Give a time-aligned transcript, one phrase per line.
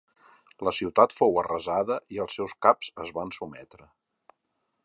[0.67, 3.91] La ciutat fou arrasada i els seus caps es van sotmetre.